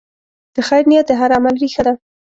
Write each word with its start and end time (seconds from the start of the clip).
د 0.55 0.57
خیر 0.67 0.83
نیت 0.89 1.05
د 1.07 1.11
هر 1.19 1.29
عمل 1.37 1.55
ریښه 1.61 1.83
ده. 1.87 1.93